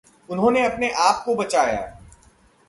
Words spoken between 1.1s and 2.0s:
को बचाया।